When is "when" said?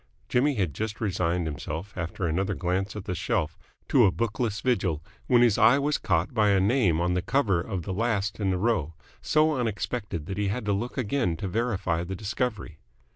5.27-5.43